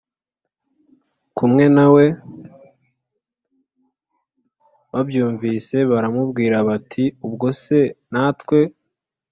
[1.37, 2.05] kumwe na we
[4.91, 7.79] babyumvise baramubwira bati ubwo se
[8.11, 8.59] natwe